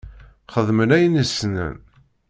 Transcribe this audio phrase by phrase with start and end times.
[0.53, 1.75] Xedmen ayen i ssnen.